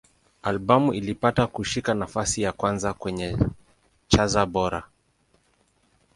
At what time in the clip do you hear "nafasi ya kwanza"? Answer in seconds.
1.93-2.93